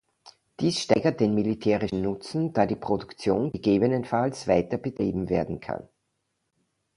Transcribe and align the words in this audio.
Dies 0.59 0.79
steigert 0.81 1.19
den 1.19 1.35
militärischen 1.35 2.01
Nutzen, 2.01 2.53
da 2.53 2.65
die 2.65 2.75
Produktion 2.75 3.51
gegebenenfalls 3.51 4.47
weiter 4.47 4.79
betrieben 4.79 5.29
werden 5.29 5.59
kann. 5.59 5.89